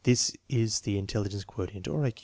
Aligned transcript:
This 0.03 0.33
is 0.49 0.79
the 0.79 0.97
intelligence 0.97 1.43
quotient, 1.43 1.87
or 1.87 2.03
I 2.03 2.09
Q. 2.09 2.19